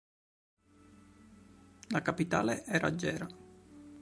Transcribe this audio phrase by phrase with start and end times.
[1.89, 3.27] La capitale era Gera.